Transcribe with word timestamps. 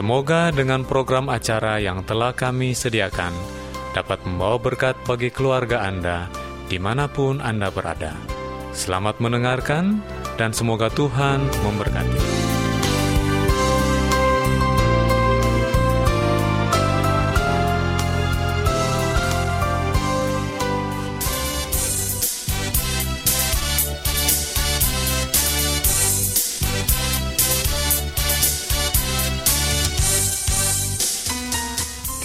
Semoga 0.00 0.48
dengan 0.48 0.80
program 0.80 1.28
acara 1.28 1.76
yang 1.76 2.00
telah 2.08 2.32
kami 2.32 2.72
sediakan 2.72 3.36
dapat 3.92 4.24
membawa 4.24 4.56
berkat 4.56 4.96
bagi 5.04 5.28
keluarga 5.28 5.84
Anda 5.84 6.24
di 6.72 6.80
mana 6.80 7.04
pun 7.04 7.36
Anda 7.36 7.68
berada. 7.68 8.16
Selamat 8.72 9.20
mendengarkan 9.20 10.00
dan 10.40 10.56
semoga 10.56 10.88
Tuhan 10.88 11.44
memberkati. 11.44 12.29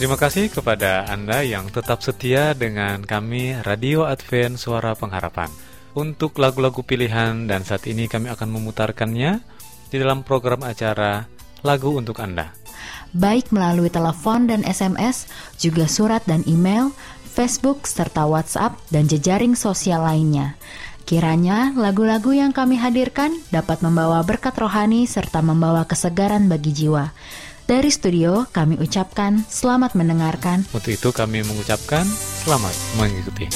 Terima 0.06 0.22
kasih 0.22 0.54
kepada 0.54 1.10
Anda 1.10 1.42
yang 1.42 1.74
tetap 1.74 2.06
setia 2.06 2.54
dengan 2.54 3.02
kami 3.02 3.58
Radio 3.66 4.06
Advent 4.06 4.62
Suara 4.62 4.94
Pengharapan. 4.94 5.50
Untuk 5.98 6.38
lagu-lagu 6.38 6.86
pilihan 6.86 7.50
dan 7.50 7.66
saat 7.66 7.90
ini 7.90 8.06
kami 8.06 8.30
akan 8.30 8.54
memutarkannya 8.54 9.42
di 9.90 9.98
dalam 9.98 10.22
program 10.22 10.62
acara 10.62 11.26
Lagu 11.66 11.98
untuk 11.98 12.22
Anda. 12.22 12.54
Baik 13.18 13.50
melalui 13.50 13.90
telepon 13.90 14.46
dan 14.46 14.62
SMS, 14.62 15.26
juga 15.58 15.90
surat 15.90 16.22
dan 16.30 16.46
email, 16.46 16.94
Facebook 17.26 17.90
serta 17.90 18.30
WhatsApp 18.30 18.78
dan 18.94 19.10
jejaring 19.10 19.58
sosial 19.58 20.06
lainnya. 20.06 20.54
Kiranya 21.10 21.74
lagu-lagu 21.74 22.30
yang 22.30 22.54
kami 22.54 22.78
hadirkan 22.78 23.34
dapat 23.50 23.82
membawa 23.82 24.22
berkat 24.22 24.54
rohani 24.54 25.10
serta 25.10 25.42
membawa 25.42 25.90
kesegaran 25.90 26.46
bagi 26.46 26.78
jiwa. 26.78 27.10
Dari 27.66 27.90
studio 27.90 28.46
kami 28.54 28.78
ucapkan 28.78 29.42
selamat 29.42 29.98
mendengarkan. 29.98 30.70
Untuk 30.70 30.94
itu 30.94 31.10
kami 31.10 31.42
mengucapkan 31.42 32.06
selamat 32.46 32.78
mengikuti. 33.02 33.50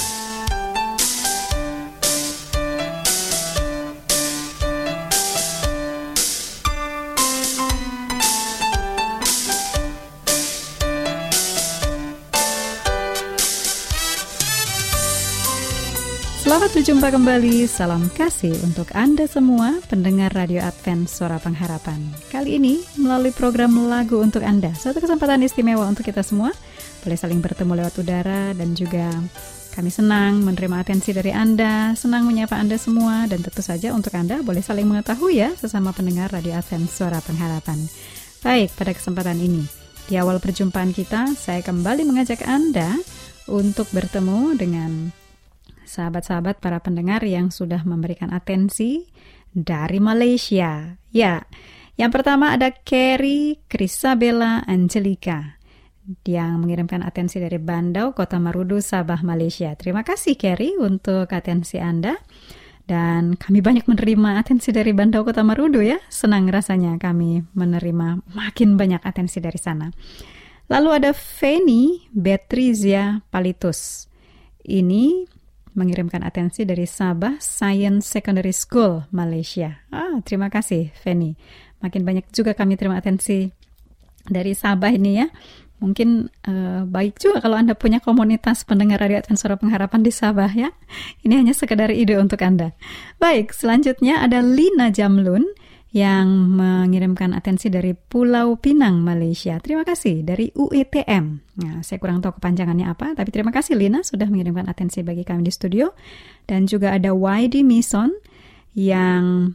Selamat 16.50 16.74
berjumpa 16.74 17.14
kembali, 17.14 17.56
salam 17.70 18.10
kasih 18.10 18.50
untuk 18.66 18.90
Anda 18.90 19.30
semua 19.30 19.78
pendengar 19.86 20.34
Radio 20.34 20.58
Advent 20.66 21.06
Suara 21.06 21.38
Pengharapan. 21.38 22.02
Kali 22.26 22.58
ini 22.58 22.82
melalui 22.98 23.30
program 23.30 23.70
Lagu 23.86 24.18
untuk 24.18 24.42
Anda, 24.42 24.74
satu 24.74 24.98
kesempatan 24.98 25.46
istimewa 25.46 25.86
untuk 25.86 26.02
kita 26.02 26.26
semua. 26.26 26.50
Boleh 27.06 27.14
saling 27.14 27.38
bertemu 27.38 27.78
lewat 27.78 27.94
udara 28.02 28.50
dan 28.58 28.74
juga 28.74 29.14
kami 29.78 29.94
senang 29.94 30.42
menerima 30.42 30.82
atensi 30.82 31.14
dari 31.14 31.30
Anda, 31.30 31.94
senang 31.94 32.26
menyapa 32.26 32.58
Anda 32.58 32.82
semua 32.82 33.30
dan 33.30 33.46
tentu 33.46 33.62
saja 33.62 33.94
untuk 33.94 34.10
Anda 34.18 34.42
boleh 34.42 34.58
saling 34.58 34.90
mengetahui 34.90 35.38
ya 35.38 35.54
sesama 35.54 35.94
pendengar 35.94 36.34
Radio 36.34 36.58
Advent 36.58 36.90
Suara 36.90 37.22
Pengharapan. 37.22 37.78
Baik, 38.42 38.74
pada 38.74 38.90
kesempatan 38.90 39.38
ini, 39.38 39.62
di 40.10 40.18
awal 40.18 40.42
perjumpaan 40.42 40.90
kita, 40.90 41.30
saya 41.30 41.62
kembali 41.62 42.02
mengajak 42.10 42.42
Anda 42.42 42.98
untuk 43.46 43.86
bertemu 43.94 44.58
dengan 44.58 45.14
sahabat-sahabat 45.90 46.62
para 46.62 46.78
pendengar 46.78 47.26
yang 47.26 47.50
sudah 47.50 47.82
memberikan 47.82 48.30
atensi 48.30 49.10
dari 49.50 49.98
Malaysia. 49.98 50.94
Ya, 51.10 51.42
yang 51.98 52.14
pertama 52.14 52.54
ada 52.54 52.70
Kerry 52.70 53.58
Krisabella 53.66 54.62
Angelica 54.70 55.58
yang 56.24 56.62
mengirimkan 56.62 57.02
atensi 57.02 57.42
dari 57.42 57.58
Bandau, 57.58 58.14
Kota 58.14 58.38
Marudu, 58.38 58.78
Sabah, 58.78 59.20
Malaysia. 59.26 59.74
Terima 59.74 60.06
kasih 60.06 60.38
Kerry 60.38 60.78
untuk 60.78 61.30
atensi 61.30 61.82
Anda. 61.82 62.16
Dan 62.90 63.38
kami 63.38 63.62
banyak 63.62 63.86
menerima 63.86 64.42
atensi 64.42 64.74
dari 64.74 64.90
Bandau 64.90 65.22
Kota 65.22 65.46
Marudu 65.46 65.78
ya. 65.78 66.02
Senang 66.10 66.50
rasanya 66.50 66.98
kami 66.98 67.46
menerima 67.54 68.26
makin 68.34 68.74
banyak 68.74 68.98
atensi 69.06 69.38
dari 69.38 69.60
sana. 69.62 69.94
Lalu 70.66 70.88
ada 71.02 71.10
Feni 71.14 72.10
Betrizia 72.10 73.22
Palitus. 73.30 74.10
Ini 74.66 75.22
mengirimkan 75.74 76.22
atensi 76.26 76.66
dari 76.66 76.84
Sabah 76.84 77.38
Science 77.38 78.10
Secondary 78.10 78.54
School, 78.54 79.06
Malaysia. 79.14 79.82
Ah, 79.94 80.18
terima 80.22 80.50
kasih, 80.50 80.90
Feni. 80.94 81.34
Makin 81.80 82.02
banyak 82.04 82.26
juga 82.34 82.52
kami 82.52 82.76
terima 82.76 82.98
atensi 82.98 83.48
dari 84.26 84.52
Sabah 84.52 84.92
ini 84.92 85.22
ya. 85.22 85.26
Mungkin 85.80 86.28
uh, 86.44 86.84
baik 86.84 87.16
juga 87.16 87.40
kalau 87.40 87.56
Anda 87.56 87.72
punya 87.72 88.04
komunitas 88.04 88.68
pendengar 88.68 89.00
radio 89.00 89.16
Advent 89.16 89.40
Suara 89.40 89.56
Pengharapan 89.56 90.04
di 90.04 90.12
Sabah 90.12 90.52
ya. 90.52 90.68
Ini 91.24 91.40
hanya 91.40 91.56
sekedar 91.56 91.88
ide 91.88 92.20
untuk 92.20 92.44
Anda. 92.44 92.76
Baik, 93.16 93.56
selanjutnya 93.56 94.20
ada 94.20 94.44
Lina 94.44 94.92
Jamlun 94.92 95.48
yang 95.90 96.54
mengirimkan 96.54 97.34
atensi 97.34 97.66
dari 97.66 97.98
Pulau 97.98 98.54
Pinang, 98.62 99.02
Malaysia. 99.02 99.58
Terima 99.58 99.82
kasih 99.82 100.22
dari 100.22 100.54
UETM. 100.54 101.24
Nah, 101.58 101.82
saya 101.82 101.98
kurang 101.98 102.22
tahu 102.22 102.38
kepanjangannya 102.38 102.86
apa, 102.86 103.18
tapi 103.18 103.34
terima 103.34 103.50
kasih 103.50 103.74
Lina 103.74 104.06
sudah 104.06 104.30
mengirimkan 104.30 104.70
atensi 104.70 105.02
bagi 105.02 105.26
kami 105.26 105.42
di 105.42 105.50
studio. 105.50 105.90
Dan 106.46 106.70
juga 106.70 106.94
ada 106.94 107.10
YD 107.10 107.66
Mison 107.66 108.14
yang 108.78 109.50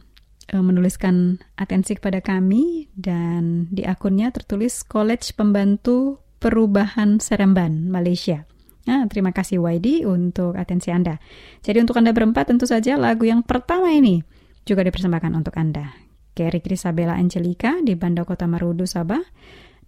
uh, 0.52 0.60
menuliskan 0.60 1.40
atensi 1.56 1.96
kepada 1.96 2.20
kami 2.20 2.92
dan 2.92 3.72
di 3.72 3.88
akunnya 3.88 4.28
tertulis 4.28 4.84
College 4.84 5.32
Pembantu 5.32 6.20
Perubahan 6.36 7.16
Seremban, 7.16 7.88
Malaysia. 7.88 8.44
Nah, 8.84 9.08
terima 9.08 9.32
kasih 9.32 9.58
YD 9.58 10.04
untuk 10.04 10.52
atensi 10.52 10.92
Anda. 10.92 11.16
Jadi 11.64 11.80
untuk 11.80 11.96
Anda 11.96 12.12
berempat 12.12 12.52
tentu 12.52 12.68
saja 12.68 13.00
lagu 13.00 13.24
yang 13.24 13.40
pertama 13.40 13.88
ini 13.88 14.20
juga 14.68 14.84
dipersembahkan 14.84 15.32
untuk 15.32 15.56
Anda. 15.56 16.05
Kerry 16.36 16.60
Krisabella 16.60 17.16
Angelica 17.16 17.80
di 17.80 17.96
Bandar 17.96 18.28
Kota 18.28 18.44
Marudu, 18.44 18.84
Sabah, 18.84 19.24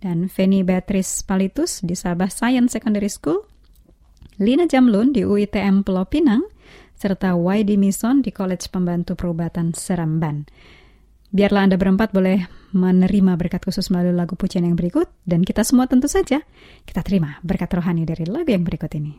dan 0.01 0.33
Feni 0.33 0.65
Beatrice 0.65 1.21
Palitus 1.21 1.85
di 1.85 1.93
Sabah 1.93 2.33
Science 2.33 2.73
Secondary 2.73 3.13
School, 3.13 3.45
Lina 4.41 4.65
Jamlun 4.65 5.13
di 5.13 5.29
UITM 5.29 5.85
Pulau 5.85 6.09
Pinang, 6.09 6.49
serta 6.97 7.37
YD 7.37 7.77
Mison 7.77 8.25
di 8.25 8.33
College 8.33 8.73
Pembantu 8.73 9.13
Perubatan 9.13 9.77
Seramban. 9.77 10.49
Biarlah 11.29 11.69
Anda 11.69 11.77
berempat 11.77 12.17
boleh 12.17 12.49
menerima 12.73 13.37
berkat 13.37 13.69
khusus 13.69 13.93
melalui 13.93 14.17
lagu 14.17 14.33
pujian 14.33 14.65
yang 14.65 14.81
berikut, 14.81 15.13
dan 15.29 15.45
kita 15.45 15.61
semua 15.61 15.85
tentu 15.85 16.09
saja 16.09 16.41
kita 16.89 17.05
terima 17.05 17.37
berkat 17.45 17.69
rohani 17.77 18.09
dari 18.09 18.25
lagu 18.25 18.49
yang 18.49 18.65
berikut 18.65 18.89
ini. 18.97 19.13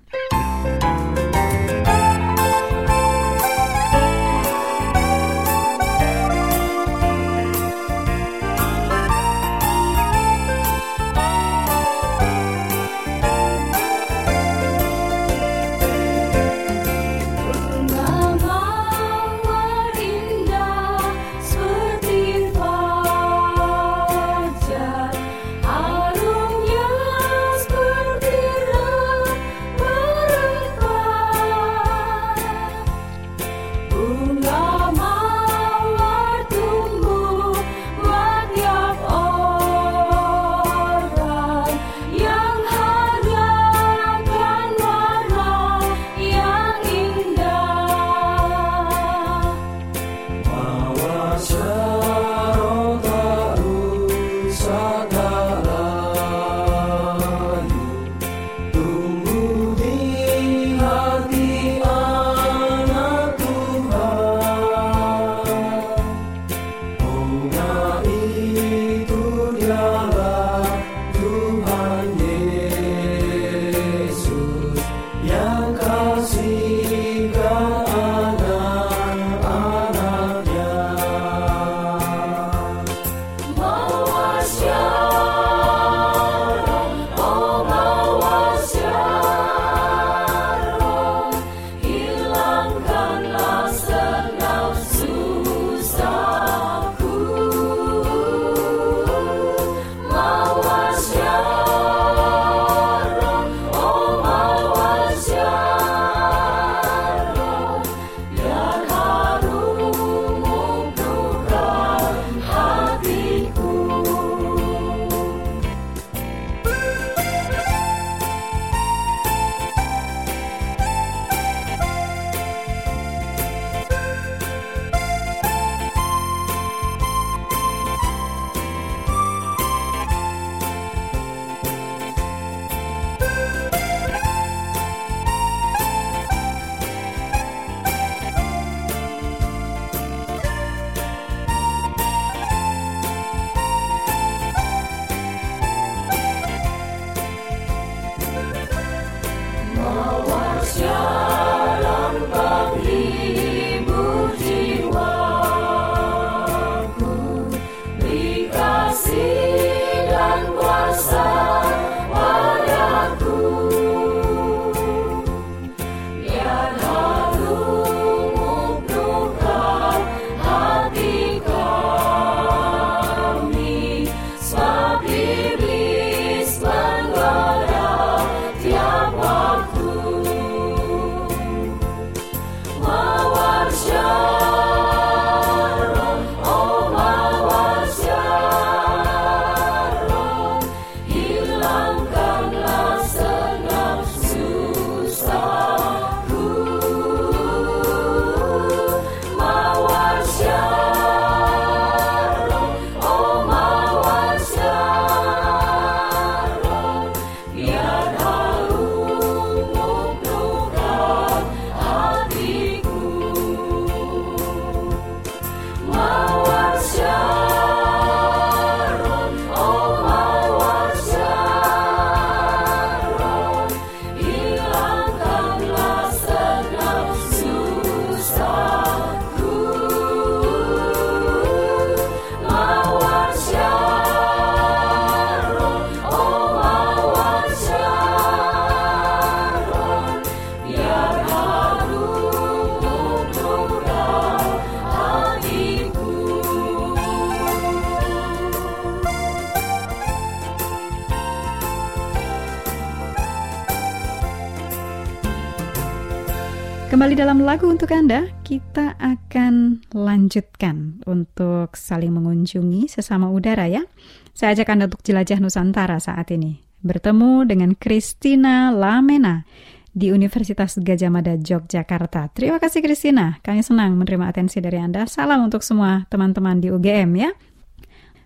Kembali 256.89 257.13
dalam 257.13 257.45
lagu 257.45 257.69
untuk 257.69 257.93
Anda, 257.93 258.33
kita 258.41 258.97
akan 258.97 259.85
lanjutkan 259.93 261.05
untuk 261.05 261.77
saling 261.77 262.09
mengunjungi 262.09 262.89
sesama 262.89 263.29
udara 263.29 263.69
ya. 263.69 263.85
Saya 264.33 264.57
ajak 264.57 264.73
Anda 264.73 264.89
untuk 264.89 265.05
jelajah 265.05 265.37
Nusantara 265.37 266.01
saat 266.01 266.33
ini. 266.33 266.65
Bertemu 266.81 267.45
dengan 267.45 267.77
Christina 267.77 268.73
Lamena 268.73 269.45
di 269.93 270.09
Universitas 270.09 270.81
Gajah 270.81 271.13
Mada 271.13 271.37
Yogyakarta. 271.37 272.33
Terima 272.33 272.57
kasih 272.57 272.81
Christina, 272.81 273.37
kami 273.45 273.61
senang 273.61 273.93
menerima 273.93 274.25
atensi 274.25 274.57
dari 274.57 274.81
Anda. 274.81 275.05
Salam 275.05 275.45
untuk 275.45 275.61
semua 275.61 276.09
teman-teman 276.09 276.57
di 276.57 276.73
UGM 276.73 277.11
ya. 277.21 277.29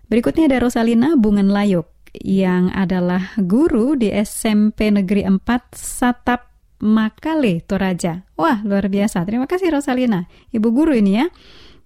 Berikutnya 0.08 0.48
ada 0.48 0.64
Rosalina 0.64 1.20
Bungan 1.20 1.52
Layuk 1.52 1.92
yang 2.16 2.72
adalah 2.72 3.36
guru 3.36 3.92
di 3.92 4.08
SMP 4.08 4.88
Negeri 4.88 5.28
4 5.28 5.36
Satap 5.76 6.53
Makale 6.82 7.62
Toraja. 7.62 8.26
Wah, 8.34 8.64
luar 8.66 8.90
biasa. 8.90 9.22
Terima 9.22 9.46
kasih 9.46 9.70
Rosalina, 9.70 10.26
ibu 10.50 10.74
guru 10.74 10.94
ini 10.94 11.22
ya. 11.22 11.26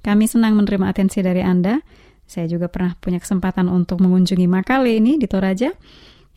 Kami 0.01 0.25
senang 0.31 0.55
menerima 0.55 0.89
atensi 0.89 1.21
dari 1.21 1.43
Anda. 1.43 1.83
Saya 2.29 2.45
juga 2.45 2.69
pernah 2.69 2.93
punya 3.01 3.19
kesempatan 3.19 3.73
untuk 3.73 4.05
mengunjungi 4.05 4.47
Makale 4.47 5.01
ini 5.01 5.17
di 5.17 5.25
Toraja. 5.25 5.73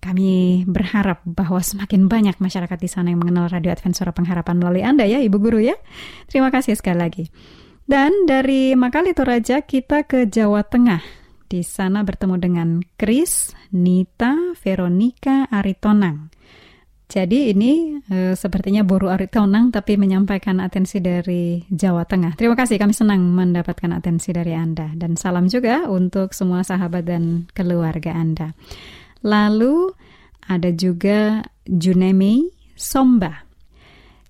Kami 0.01 0.65
berharap 0.65 1.21
bahwa 1.29 1.61
semakin 1.61 2.09
banyak 2.09 2.41
masyarakat 2.41 2.79
di 2.81 2.89
sana 2.89 3.13
yang 3.13 3.21
mengenal 3.21 3.53
Radio 3.53 3.69
Advent 3.69 3.93
Suara 3.93 4.09
Pengharapan 4.09 4.57
melalui 4.57 4.81
Anda 4.81 5.05
ya, 5.05 5.21
Ibu 5.21 5.37
Guru 5.37 5.61
ya. 5.61 5.77
Terima 6.25 6.49
kasih 6.49 6.73
sekali 6.73 6.97
lagi. 6.97 7.23
Dan 7.85 8.25
dari 8.25 8.73
Makale 8.73 9.13
Toraja 9.13 9.61
kita 9.61 10.09
ke 10.09 10.25
Jawa 10.25 10.65
Tengah. 10.65 11.03
Di 11.45 11.61
sana 11.61 12.01
bertemu 12.01 12.35
dengan 12.39 12.67
Kris, 12.97 13.53
Nita, 13.75 14.55
Veronica, 14.57 15.45
Aritonang. 15.51 16.31
Jadi 17.11 17.51
ini 17.51 17.99
e, 18.07 18.39
sepertinya 18.39 18.87
Boru 18.87 19.11
Aritonang 19.11 19.67
tapi 19.67 19.99
menyampaikan 19.99 20.63
atensi 20.63 21.03
dari 21.03 21.59
Jawa 21.67 22.07
Tengah. 22.07 22.39
Terima 22.39 22.55
kasih 22.55 22.79
kami 22.79 22.95
senang 22.95 23.19
mendapatkan 23.35 23.91
atensi 23.91 24.31
dari 24.31 24.55
Anda 24.55 24.95
dan 24.95 25.19
salam 25.19 25.51
juga 25.51 25.91
untuk 25.91 26.31
semua 26.31 26.63
sahabat 26.63 27.03
dan 27.03 27.51
keluarga 27.51 28.15
Anda. 28.15 28.55
Lalu 29.27 29.91
ada 30.47 30.71
juga 30.71 31.43
Junemi 31.67 32.47
Somba. 32.79 33.50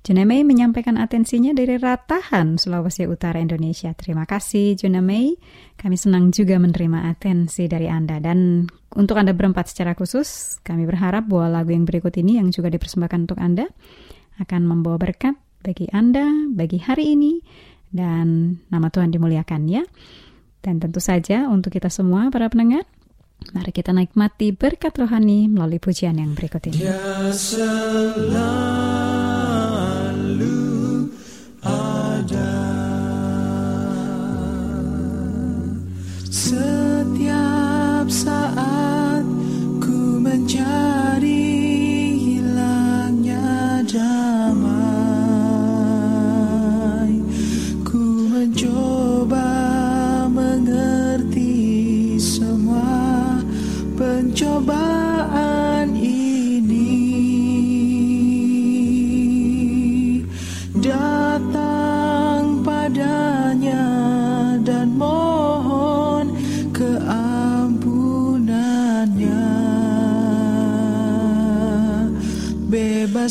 Junemi 0.01 0.41
menyampaikan 0.41 0.98
atensinya 0.98 1.53
dari 1.53 1.77
Ratahan, 1.77 2.58
Sulawesi 2.58 3.05
Utara, 3.05 3.38
Indonesia. 3.38 3.93
Terima 3.93 4.25
kasih 4.25 4.74
Junemi. 4.74 5.38
Kami 5.77 5.93
senang 5.93 6.34
juga 6.34 6.58
menerima 6.58 7.05
atensi 7.05 7.70
dari 7.70 7.86
Anda 7.86 8.17
dan 8.17 8.65
untuk 8.98 9.22
Anda 9.22 9.38
berempat 9.38 9.70
secara 9.70 9.93
khusus, 9.93 10.58
kami 10.65 10.89
berharap 10.89 11.29
bahwa 11.29 11.62
lagu 11.62 11.72
yang 11.72 11.86
berikut 11.86 12.17
ini 12.17 12.41
yang 12.41 12.50
juga 12.50 12.74
dipersembahkan 12.74 13.29
untuk 13.29 13.39
Anda 13.39 13.70
akan 14.41 14.62
membawa 14.65 14.98
berkat 14.98 15.38
bagi 15.62 15.86
Anda, 15.93 16.50
bagi 16.50 16.81
hari 16.81 17.13
ini, 17.13 17.39
dan 17.93 18.58
nama 18.74 18.89
Tuhan 18.89 19.13
dimuliakan 19.13 19.70
ya. 19.70 19.86
Dan 20.65 20.81
tentu 20.81 20.98
saja 20.98 21.46
untuk 21.46 21.77
kita 21.77 21.93
semua 21.93 22.34
para 22.34 22.50
pendengar, 22.50 22.89
mari 23.53 23.70
kita 23.70 23.93
nikmati 23.93 24.50
berkat 24.50 24.98
rohani 24.98 25.46
melalui 25.46 25.77
pujian 25.77 26.17
yang 26.17 26.34
berikut 26.34 26.65
ini. 26.74 26.89
Ya 26.89 26.98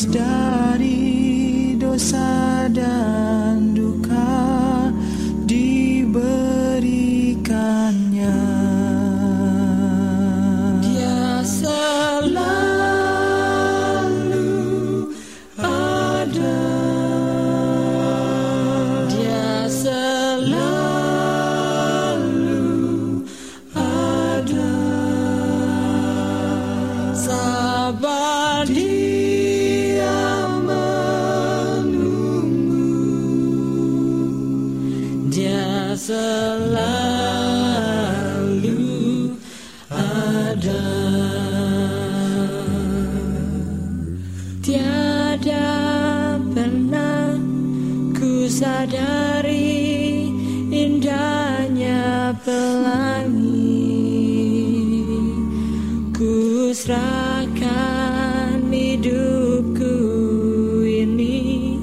bebas 0.01 0.17
dari 0.17 1.77
dosa 1.77 2.65
dan 2.73 3.77
duka 3.77 4.10
serahkan 56.71 58.63
hidupku 58.71 59.97
ini 60.87 61.75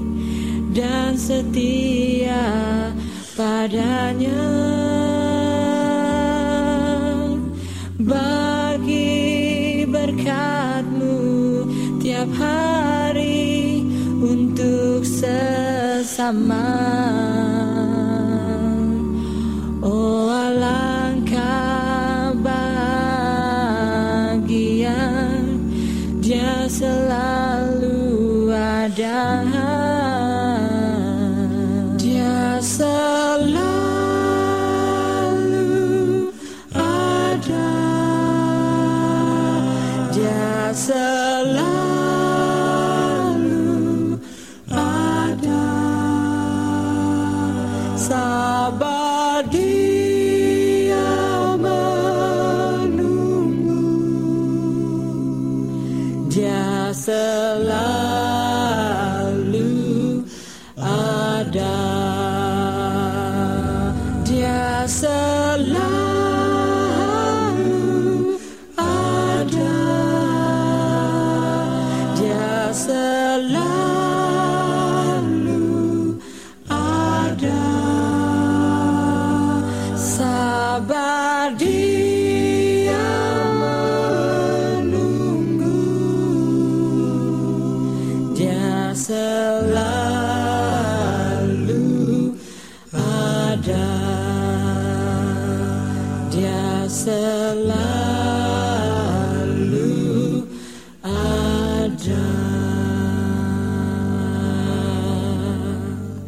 dan 0.72 1.20
setia 1.20 2.48
padanya. 3.36 4.48
Bagi 8.00 9.84
berkatmu 9.84 11.20
tiap 12.00 12.32
hari 12.40 13.84
untuk 14.24 15.04
sesama 15.04 16.64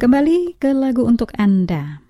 Kembali 0.00 0.56
ke 0.56 0.72
lagu 0.72 1.04
untuk 1.04 1.28
Anda. 1.36 2.00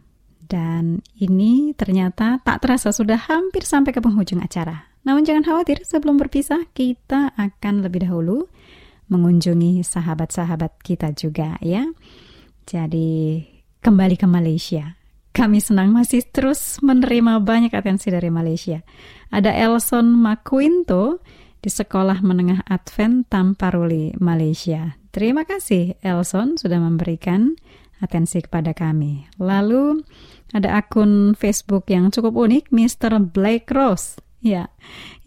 Dan 0.47 1.03
ini 1.19 1.75
ternyata 1.75 2.39
tak 2.39 2.63
terasa 2.63 2.95
sudah 2.95 3.19
hampir 3.19 3.67
sampai 3.67 3.91
ke 3.91 3.99
penghujung 3.99 4.39
acara. 4.39 4.95
Namun 5.03 5.27
jangan 5.27 5.43
khawatir, 5.43 5.83
sebelum 5.83 6.15
berpisah 6.15 6.71
kita 6.71 7.35
akan 7.35 7.83
lebih 7.83 8.07
dahulu 8.07 8.47
mengunjungi 9.11 9.83
sahabat-sahabat 9.83 10.79
kita 10.87 11.11
juga 11.19 11.59
ya. 11.59 11.83
Jadi 12.63 13.43
kembali 13.83 14.15
ke 14.15 14.27
Malaysia. 14.31 14.95
Kami 15.35 15.59
senang 15.59 15.91
masih 15.91 16.23
terus 16.31 16.79
menerima 16.87 17.43
banyak 17.43 17.75
atensi 17.75 18.07
dari 18.15 18.31
Malaysia. 18.31 18.87
Ada 19.35 19.51
Elson 19.67 20.15
Makuinto 20.15 21.27
di 21.59 21.67
Sekolah 21.67 22.23
Menengah 22.23 22.71
Advent 22.71 23.27
Tamparuli, 23.27 24.15
Malaysia. 24.23 24.95
Terima 25.11 25.43
kasih 25.43 25.99
Elson 26.07 26.55
sudah 26.55 26.79
memberikan 26.79 27.59
atensi 28.01 28.41
kepada 28.41 28.73
kami. 28.73 29.29
Lalu 29.37 30.03
ada 30.51 30.81
akun 30.81 31.37
Facebook 31.39 31.87
yang 31.93 32.11
cukup 32.11 32.35
unik, 32.35 32.75
Mr. 32.75 33.21
Blake 33.31 33.71
Rose. 33.71 34.19
Ya, 34.41 34.73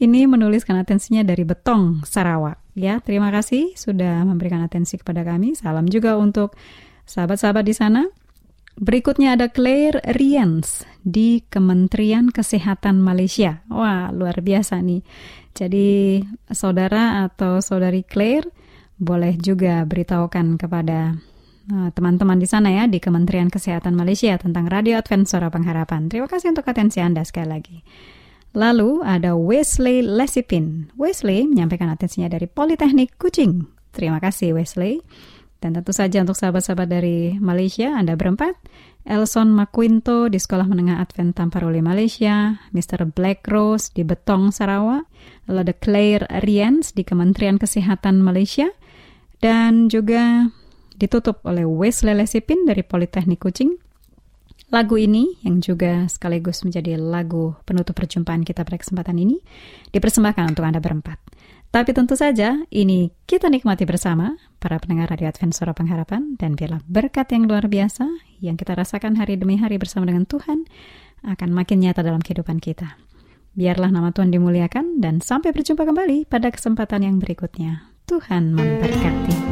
ini 0.01 0.25
menuliskan 0.25 0.74
atensinya 0.82 1.22
dari 1.22 1.46
Betong, 1.46 2.01
Sarawak. 2.01 2.58
Ya, 2.74 2.98
terima 2.98 3.30
kasih 3.30 3.77
sudah 3.77 4.25
memberikan 4.25 4.65
atensi 4.65 4.98
kepada 4.98 5.22
kami. 5.22 5.53
Salam 5.53 5.86
juga 5.86 6.18
untuk 6.18 6.58
sahabat-sahabat 7.06 7.63
di 7.63 7.75
sana. 7.77 8.01
Berikutnya 8.74 9.38
ada 9.38 9.53
Claire 9.53 10.01
Rians 10.18 10.82
di 11.06 11.46
Kementerian 11.46 12.34
Kesehatan 12.34 12.98
Malaysia. 13.06 13.62
Wah, 13.70 14.10
luar 14.10 14.42
biasa 14.42 14.82
nih. 14.82 15.06
Jadi, 15.53 16.18
saudara 16.50 17.30
atau 17.30 17.62
saudari 17.62 18.01
Claire 18.01 18.50
boleh 18.98 19.38
juga 19.38 19.86
beritahukan 19.86 20.58
kepada 20.58 21.22
teman-teman 21.70 22.39
di 22.39 22.48
sana 22.50 22.70
ya 22.72 22.84
di 22.91 23.00
Kementerian 23.00 23.48
Kesehatan 23.48 23.96
Malaysia 23.96 24.36
tentang 24.36 24.67
Radio 24.67 25.00
Advent 25.00 25.32
Suara 25.32 25.48
Pengharapan. 25.48 26.12
Terima 26.12 26.27
kasih 26.27 26.51
untuk 26.51 26.67
atensi 26.67 27.00
Anda 27.00 27.24
sekali 27.24 27.48
lagi. 27.48 27.77
Lalu 28.53 29.01
ada 29.01 29.34
Wesley 29.34 30.05
Lesipin. 30.05 30.93
Wesley 30.93 31.50
menyampaikan 31.50 31.89
atensinya 31.89 32.29
dari 32.29 32.46
Politeknik 32.46 33.17
Kucing. 33.17 33.65
Terima 33.89 34.22
kasih 34.22 34.53
Wesley. 34.53 35.01
Dan 35.63 35.79
tentu 35.79 35.96
saja 35.96 36.20
untuk 36.20 36.36
sahabat-sahabat 36.36 36.91
dari 36.91 37.39
Malaysia, 37.39 37.96
Anda 37.96 38.20
berempat. 38.20 38.60
Elson 39.08 39.51
Makwinto 39.51 40.27
di 40.27 40.39
Sekolah 40.39 40.67
Menengah 40.67 41.00
Advent 41.00 41.39
Tamparuli 41.39 41.79
Malaysia, 41.79 42.60
Mr. 42.75 43.08
Black 43.08 43.48
Rose 43.48 43.91
di 43.91 44.03
Betong, 44.03 44.51
Sarawak, 44.51 45.08
lalu 45.48 45.58
ada 45.63 45.74
Claire 45.75 46.25
Rians 46.43 46.91
di 46.91 47.08
Kementerian 47.08 47.60
Kesehatan 47.60 48.24
Malaysia, 48.24 48.72
dan 49.39 49.91
juga 49.91 50.51
ditutup 50.96 51.44
oleh 51.46 51.66
Wesley 51.66 52.14
Lesipin 52.14 52.66
dari 52.66 52.82
Politeknik 52.86 53.42
Kucing. 53.42 53.78
Lagu 54.74 54.98
ini 54.98 55.38
yang 55.46 55.62
juga 55.62 56.10
sekaligus 56.10 56.66
menjadi 56.66 56.98
lagu 56.98 57.54
penutup 57.62 57.94
perjumpaan 57.94 58.42
kita 58.42 58.66
pada 58.66 58.82
kesempatan 58.82 59.22
ini 59.22 59.38
dipersembahkan 59.94 60.58
untuk 60.58 60.66
Anda 60.66 60.82
berempat. 60.82 61.22
Tapi 61.74 61.90
tentu 61.90 62.14
saja 62.14 62.62
ini 62.70 63.10
kita 63.26 63.50
nikmati 63.50 63.86
bersama 63.90 64.38
para 64.62 64.78
pendengar 64.78 65.10
Radio 65.10 65.26
Advent 65.30 65.58
Suara 65.58 65.74
Pengharapan 65.74 66.38
dan 66.38 66.54
biarlah 66.54 66.86
berkat 66.86 67.34
yang 67.34 67.50
luar 67.50 67.66
biasa 67.66 68.06
yang 68.46 68.62
kita 68.62 68.78
rasakan 68.78 69.18
hari 69.18 69.42
demi 69.42 69.58
hari 69.58 69.82
bersama 69.82 70.06
dengan 70.06 70.30
Tuhan 70.30 70.70
akan 71.26 71.50
makin 71.50 71.82
nyata 71.82 72.06
dalam 72.06 72.22
kehidupan 72.22 72.62
kita. 72.62 73.02
Biarlah 73.58 73.90
nama 73.90 74.14
Tuhan 74.14 74.30
dimuliakan 74.30 75.02
dan 75.02 75.22
sampai 75.22 75.50
berjumpa 75.50 75.86
kembali 75.86 76.30
pada 76.30 76.54
kesempatan 76.54 77.10
yang 77.10 77.18
berikutnya. 77.18 77.90
Tuhan 78.06 78.54
memberkati. 78.54 79.43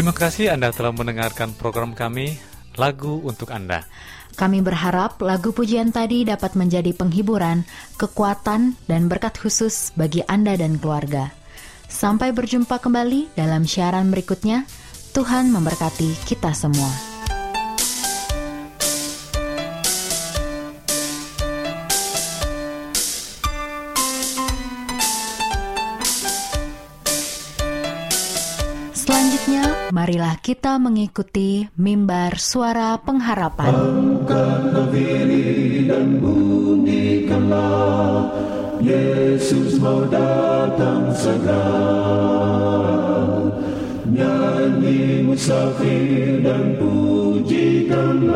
Terima 0.00 0.16
kasih 0.16 0.48
Anda 0.56 0.72
telah 0.72 0.96
mendengarkan 0.96 1.52
program 1.60 1.92
kami 1.92 2.40
Lagu 2.80 3.20
untuk 3.20 3.52
Anda. 3.52 3.84
Kami 4.32 4.64
berharap 4.64 5.20
lagu 5.20 5.52
pujian 5.52 5.92
tadi 5.92 6.24
dapat 6.24 6.56
menjadi 6.56 6.96
penghiburan, 6.96 7.68
kekuatan, 8.00 8.80
dan 8.88 9.12
berkat 9.12 9.36
khusus 9.36 9.92
bagi 9.92 10.24
Anda 10.24 10.56
dan 10.56 10.80
keluarga. 10.80 11.28
Sampai 11.84 12.32
berjumpa 12.32 12.80
kembali 12.80 13.36
dalam 13.36 13.68
siaran 13.68 14.08
berikutnya. 14.08 14.64
Tuhan 15.12 15.52
memberkati 15.52 16.24
kita 16.24 16.56
semua. 16.56 17.09
Marilah 30.10 30.42
kita 30.42 30.74
mengikuti 30.82 31.70
mimbar 31.78 32.34
suara 32.34 32.98
pengharapan. 32.98 33.70
Yesus 38.80 39.78
mau 39.78 40.02
datang 40.10 41.14
segera 41.14 41.62
Nyanyi 44.10 45.22
musafir 45.30 46.42
dan 46.42 46.74
pujikanlah 46.74 48.34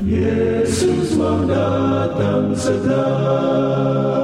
Yesus 0.00 1.12
mau 1.20 1.44
datang 1.44 2.56
segera 2.56 4.15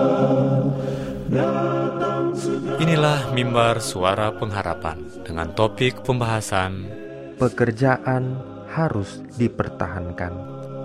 Inilah 3.02 3.34
mimbar 3.34 3.82
suara 3.82 4.30
pengharapan 4.30 5.02
dengan 5.26 5.50
topik 5.50 6.06
pembahasan 6.06 6.86
pekerjaan 7.34 8.38
harus 8.70 9.18
dipertahankan. 9.34 10.30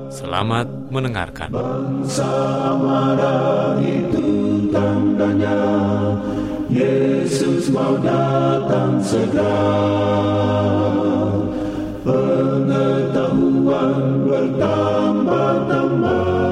Selamat 0.10 0.66
mendengarkan. 0.90 1.54
marah 2.82 3.78
itu 3.86 4.26
tandanya 4.74 5.62
Yesus 6.74 7.70
mau 7.70 7.94
datang 8.02 8.98
segera 8.98 9.70
Pengetahuan 12.02 14.26
bertambah-tambah 14.26 16.47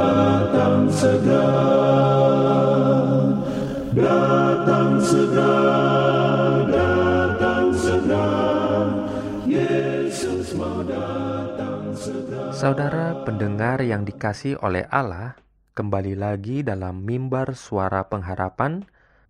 datang 0.00 0.88
segera. 0.88 1.48
Datang 3.90 4.90
segera. 5.02 5.54
Datang 6.70 7.66
segera. 7.76 8.28
Yesus 9.44 10.56
mau 10.56 10.80
datang 10.84 11.92
segera. 11.92 12.52
Saudara 12.56 13.20
pendengar 13.28 13.84
yang 13.84 14.08
dikasih 14.08 14.56
oleh 14.64 14.88
Allah, 14.88 15.36
kembali 15.76 16.16
lagi 16.16 16.64
dalam 16.64 17.04
mimbar 17.04 17.52
suara 17.56 18.08
pengharapan 18.08 18.84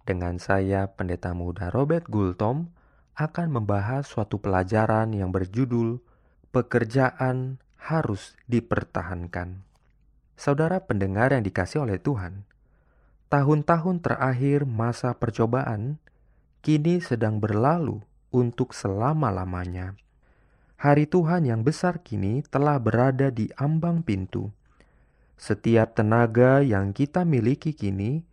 dengan 0.06 0.38
saya 0.38 0.90
Pendeta 0.90 1.34
Muda 1.34 1.70
Robert 1.70 2.06
Gultom 2.10 2.70
akan 3.14 3.48
membahas 3.52 4.08
suatu 4.08 4.40
pelajaran 4.40 5.12
yang 5.12 5.30
berjudul 5.30 6.00
Pekerjaan 6.50 7.62
harus 7.78 8.34
dipertahankan. 8.50 9.69
Saudara 10.40 10.80
pendengar 10.80 11.36
yang 11.36 11.44
dikasih 11.44 11.84
oleh 11.84 12.00
Tuhan, 12.00 12.48
tahun-tahun 13.28 14.00
terakhir 14.00 14.64
masa 14.64 15.12
percobaan 15.12 16.00
kini 16.64 17.04
sedang 17.04 17.44
berlalu 17.44 18.00
untuk 18.32 18.72
selama-lamanya. 18.72 20.00
Hari 20.80 21.04
Tuhan 21.12 21.44
yang 21.44 21.60
besar 21.60 22.00
kini 22.00 22.40
telah 22.48 22.80
berada 22.80 23.28
di 23.28 23.52
ambang 23.60 24.00
pintu. 24.00 24.48
Setiap 25.36 25.92
tenaga 25.92 26.64
yang 26.64 26.96
kita 26.96 27.28
miliki 27.28 27.76
kini 27.76 28.24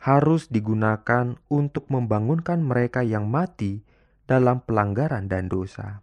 harus 0.00 0.48
digunakan 0.48 1.36
untuk 1.52 1.92
membangunkan 1.92 2.64
mereka 2.64 3.04
yang 3.04 3.28
mati 3.28 3.84
dalam 4.24 4.64
pelanggaran 4.64 5.28
dan 5.28 5.52
dosa. 5.52 6.00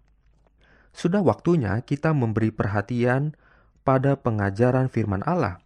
Sudah 0.93 1.25
waktunya 1.25 1.81
kita 1.81 2.13
memberi 2.13 2.53
perhatian 2.53 3.33
pada 3.87 4.19
pengajaran 4.19 4.91
firman 4.91 5.23
Allah. 5.23 5.63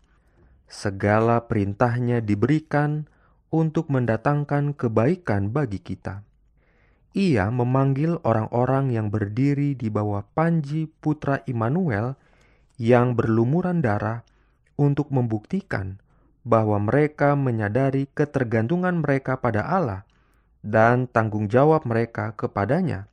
Segala 0.70 1.50
perintahnya 1.50 2.22
diberikan 2.22 3.10
untuk 3.50 3.90
mendatangkan 3.90 4.78
kebaikan 4.78 5.50
bagi 5.50 5.82
kita. 5.82 6.22
Ia 7.18 7.50
memanggil 7.50 8.22
orang-orang 8.22 8.94
yang 8.94 9.10
berdiri 9.10 9.74
di 9.74 9.90
bawah 9.90 10.22
panji 10.38 10.86
putra 11.02 11.42
Immanuel 11.50 12.14
yang 12.78 13.18
berlumuran 13.18 13.82
darah 13.82 14.22
untuk 14.78 15.10
membuktikan 15.10 16.00
bahwa 16.48 16.80
mereka 16.80 17.36
menyadari 17.36 18.08
ketergantungan 18.16 19.04
mereka 19.04 19.42
pada 19.42 19.66
Allah 19.66 20.08
dan 20.64 21.10
tanggung 21.10 21.50
jawab 21.52 21.84
mereka 21.90 22.38
kepadanya 22.38 23.12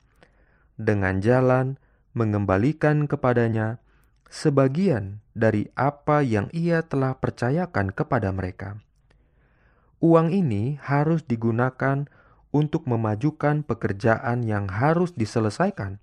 dengan 0.78 1.18
jalan 1.18 1.80
mengembalikan 2.14 3.10
kepadanya 3.10 3.82
sebagian 4.28 5.24
dari 5.32 5.72
apa 5.72 6.20
yang 6.20 6.52
ia 6.52 6.84
telah 6.84 7.16
percayakan 7.16 7.92
kepada 7.92 8.28
mereka. 8.32 8.76
Uang 9.98 10.30
ini 10.30 10.78
harus 10.84 11.26
digunakan 11.26 12.06
untuk 12.54 12.86
memajukan 12.86 13.66
pekerjaan 13.66 14.46
yang 14.46 14.70
harus 14.70 15.12
diselesaikan, 15.18 15.98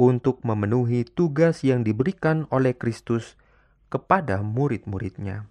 untuk 0.00 0.40
memenuhi 0.42 1.04
tugas 1.04 1.60
yang 1.60 1.84
diberikan 1.84 2.48
oleh 2.48 2.72
Kristus 2.72 3.36
kepada 3.92 4.40
murid-muridnya. 4.40 5.50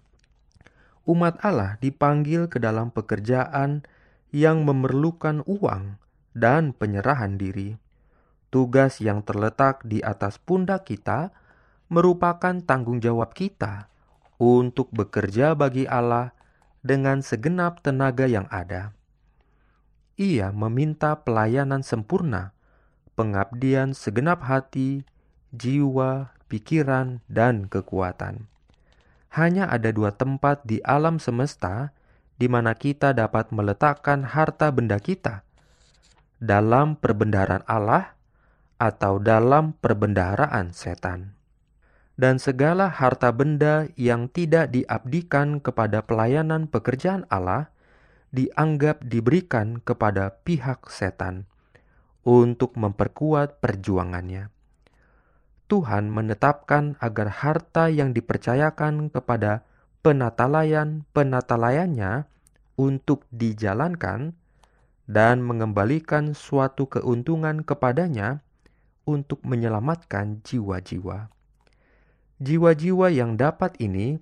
Umat 1.06 1.38
Allah 1.46 1.78
dipanggil 1.78 2.50
ke 2.50 2.58
dalam 2.58 2.90
pekerjaan 2.90 3.86
yang 4.34 4.66
memerlukan 4.66 5.46
uang 5.46 5.96
dan 6.34 6.74
penyerahan 6.74 7.38
diri. 7.38 7.78
Tugas 8.50 8.98
yang 8.98 9.22
terletak 9.22 9.86
di 9.86 10.02
atas 10.02 10.42
pundak 10.42 10.90
kita 10.90 11.30
merupakan 11.90 12.54
tanggung 12.62 13.02
jawab 13.02 13.34
kita 13.34 13.90
untuk 14.38 14.94
bekerja 14.94 15.58
bagi 15.58 15.90
Allah 15.90 16.30
dengan 16.86 17.18
segenap 17.20 17.82
tenaga 17.82 18.30
yang 18.30 18.46
ada. 18.46 18.94
Ia 20.14 20.54
meminta 20.54 21.18
pelayanan 21.18 21.82
sempurna, 21.82 22.54
pengabdian 23.18 23.92
segenap 23.92 24.46
hati, 24.46 25.02
jiwa, 25.50 26.30
pikiran, 26.46 27.26
dan 27.26 27.66
kekuatan. 27.66 28.46
Hanya 29.34 29.66
ada 29.66 29.90
dua 29.90 30.14
tempat 30.14 30.62
di 30.62 30.78
alam 30.86 31.18
semesta 31.18 31.90
di 32.38 32.46
mana 32.46 32.78
kita 32.78 33.12
dapat 33.12 33.50
meletakkan 33.50 34.22
harta 34.30 34.70
benda 34.70 35.02
kita: 35.02 35.42
dalam 36.38 36.94
perbendaharaan 36.94 37.66
Allah 37.66 38.14
atau 38.78 39.18
dalam 39.18 39.74
perbendaharaan 39.76 40.72
setan 40.72 41.39
dan 42.20 42.36
segala 42.36 42.92
harta 42.92 43.32
benda 43.32 43.88
yang 43.96 44.28
tidak 44.28 44.76
diabdikan 44.76 45.56
kepada 45.56 46.04
pelayanan 46.04 46.68
pekerjaan 46.68 47.24
Allah 47.32 47.72
dianggap 48.28 49.00
diberikan 49.08 49.80
kepada 49.80 50.36
pihak 50.44 50.84
setan 50.92 51.48
untuk 52.20 52.76
memperkuat 52.76 53.64
perjuangannya. 53.64 54.52
Tuhan 55.72 56.12
menetapkan 56.12 57.00
agar 57.00 57.40
harta 57.40 57.88
yang 57.88 58.12
dipercayakan 58.12 59.08
kepada 59.08 59.64
penatalayan-penatalayannya 60.04 62.28
untuk 62.76 63.24
dijalankan 63.32 64.36
dan 65.08 65.40
mengembalikan 65.40 66.36
suatu 66.36 66.84
keuntungan 66.84 67.64
kepadanya 67.64 68.44
untuk 69.08 69.40
menyelamatkan 69.40 70.44
jiwa-jiwa. 70.44 71.39
Jiwa-jiwa 72.40 73.12
yang 73.12 73.36
dapat 73.36 73.76
ini 73.84 74.16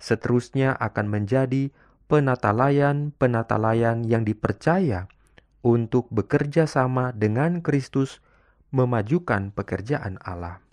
seterusnya 0.00 0.72
akan 0.80 1.12
menjadi 1.12 1.68
penatalayan-penatalayan 2.08 4.08
yang 4.08 4.24
dipercaya 4.24 5.04
untuk 5.60 6.08
bekerja 6.08 6.64
sama 6.64 7.12
dengan 7.12 7.60
Kristus 7.60 8.24
memajukan 8.72 9.52
pekerjaan 9.52 10.16
Allah. 10.24 10.64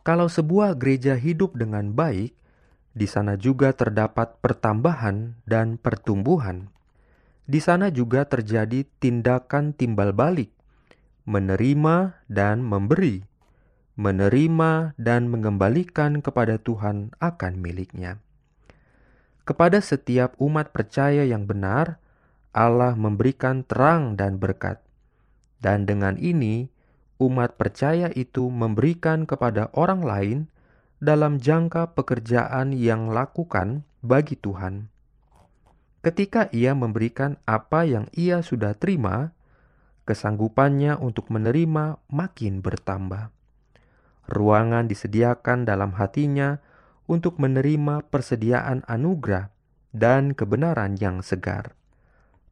Kalau 0.00 0.32
sebuah 0.32 0.80
gereja 0.80 1.12
hidup 1.12 1.60
dengan 1.60 1.92
baik, 1.92 2.32
di 2.96 3.04
sana 3.04 3.36
juga 3.36 3.76
terdapat 3.76 4.40
pertambahan 4.40 5.36
dan 5.44 5.76
pertumbuhan. 5.76 6.72
Di 7.44 7.60
sana 7.60 7.92
juga 7.92 8.24
terjadi 8.24 8.88
tindakan 8.96 9.76
timbal 9.76 10.16
balik, 10.16 10.48
menerima 11.28 12.16
dan 12.32 12.64
memberi 12.64 13.28
menerima 13.98 14.94
dan 14.94 15.26
mengembalikan 15.26 16.22
kepada 16.22 16.62
Tuhan 16.62 17.10
akan 17.18 17.52
miliknya. 17.58 18.22
Kepada 19.42 19.82
setiap 19.82 20.38
umat 20.38 20.70
percaya 20.70 21.26
yang 21.26 21.50
benar, 21.50 21.98
Allah 22.54 22.94
memberikan 22.94 23.66
terang 23.66 24.14
dan 24.14 24.38
berkat. 24.38 24.78
Dan 25.58 25.82
dengan 25.82 26.14
ini, 26.14 26.70
umat 27.18 27.58
percaya 27.58 28.14
itu 28.14 28.46
memberikan 28.46 29.26
kepada 29.26 29.66
orang 29.74 30.06
lain 30.06 30.38
dalam 31.02 31.42
jangka 31.42 31.98
pekerjaan 31.98 32.70
yang 32.78 33.10
lakukan 33.10 33.82
bagi 33.98 34.38
Tuhan. 34.38 34.94
Ketika 36.06 36.46
ia 36.54 36.70
memberikan 36.78 37.34
apa 37.50 37.82
yang 37.82 38.06
ia 38.14 38.46
sudah 38.46 38.78
terima, 38.78 39.34
kesanggupannya 40.06 40.94
untuk 41.02 41.34
menerima 41.34 41.98
makin 42.06 42.62
bertambah 42.62 43.34
ruangan 44.28 44.86
disediakan 44.86 45.64
dalam 45.64 45.96
hatinya 45.96 46.60
untuk 47.08 47.40
menerima 47.40 48.04
persediaan 48.12 48.84
anugerah 48.84 49.48
dan 49.96 50.36
kebenaran 50.36 51.00
yang 51.00 51.24
segar. 51.24 51.72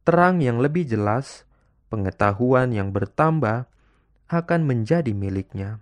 Terang 0.01 0.41
yang 0.41 0.57
lebih 0.57 0.89
jelas, 0.89 1.45
pengetahuan 1.93 2.73
yang 2.73 2.89
bertambah 2.89 3.69
akan 4.27 4.61
menjadi 4.65 5.13
miliknya. 5.13 5.79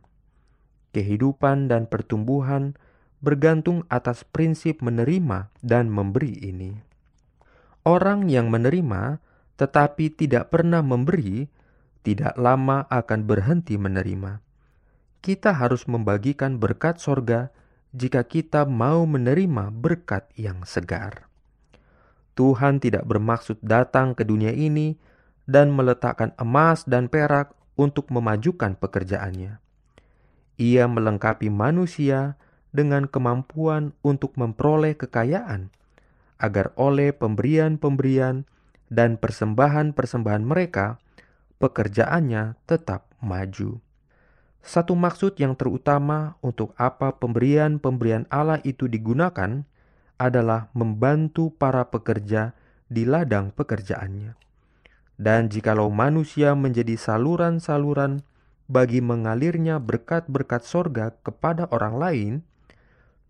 Kehidupan 0.92 1.72
dan 1.72 1.88
pertumbuhan 1.88 2.76
bergantung 3.24 3.88
atas 3.88 4.28
prinsip 4.28 4.84
menerima 4.84 5.50
dan 5.64 5.88
memberi 5.88 6.36
ini. 6.44 6.76
Orang 7.88 8.28
yang 8.28 8.52
menerima 8.52 9.24
tetapi 9.56 10.12
tidak 10.12 10.52
pernah 10.52 10.84
memberi, 10.84 11.48
tidak 12.04 12.36
lama 12.36 12.84
akan 12.92 13.24
berhenti 13.24 13.80
menerima 13.80 14.45
kita 15.26 15.58
harus 15.58 15.90
membagikan 15.90 16.62
berkat 16.62 17.02
sorga 17.02 17.50
jika 17.98 18.22
kita 18.22 18.70
mau 18.70 19.10
menerima 19.10 19.74
berkat 19.74 20.30
yang 20.38 20.62
segar. 20.70 21.26
Tuhan 22.38 22.78
tidak 22.78 23.10
bermaksud 23.10 23.58
datang 23.66 24.14
ke 24.14 24.22
dunia 24.22 24.54
ini 24.54 25.02
dan 25.50 25.74
meletakkan 25.74 26.30
emas 26.38 26.86
dan 26.86 27.10
perak 27.10 27.58
untuk 27.74 28.14
memajukan 28.14 28.78
pekerjaannya. 28.78 29.58
Ia 30.62 30.86
melengkapi 30.86 31.50
manusia 31.50 32.38
dengan 32.70 33.10
kemampuan 33.10 33.98
untuk 34.06 34.38
memperoleh 34.38 34.94
kekayaan, 34.94 35.74
agar 36.38 36.70
oleh 36.78 37.16
pemberian-pemberian 37.16 38.46
dan 38.94 39.18
persembahan-persembahan 39.18 40.44
mereka, 40.46 41.02
pekerjaannya 41.58 42.60
tetap 42.70 43.10
maju. 43.24 43.80
Satu 44.66 44.98
maksud 44.98 45.38
yang 45.38 45.54
terutama 45.54 46.42
untuk 46.42 46.74
apa 46.82 47.14
pemberian-pemberian 47.22 48.26
Allah 48.34 48.58
itu 48.66 48.90
digunakan 48.90 49.62
adalah 50.18 50.74
membantu 50.74 51.54
para 51.54 51.86
pekerja 51.94 52.58
di 52.90 53.06
ladang 53.06 53.54
pekerjaannya. 53.54 54.34
Dan 55.22 55.54
jikalau 55.54 55.94
manusia 55.94 56.58
menjadi 56.58 56.98
saluran-saluran 56.98 58.26
bagi 58.66 59.06
mengalirnya 59.06 59.78
berkat-berkat 59.78 60.66
sorga 60.66 61.14
kepada 61.22 61.70
orang 61.70 61.96
lain, 61.96 62.34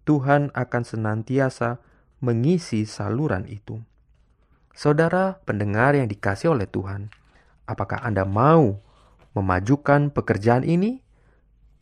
Tuhan 0.08 0.56
akan 0.56 0.84
senantiasa 0.88 1.84
mengisi 2.24 2.88
saluran 2.88 3.44
itu. 3.46 3.84
Saudara 4.72 5.44
pendengar 5.44 6.00
yang 6.00 6.08
dikasih 6.08 6.56
oleh 6.56 6.66
Tuhan, 6.66 7.12
apakah 7.68 8.00
Anda 8.02 8.24
mau 8.24 8.80
memajukan 9.36 10.16
pekerjaan 10.16 10.64
ini? 10.64 11.05